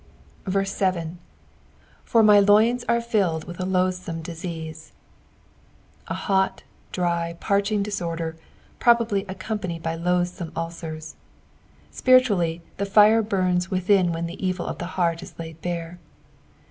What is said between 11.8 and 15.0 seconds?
Bpiritually, the fire bums witbin whEQ the evil of the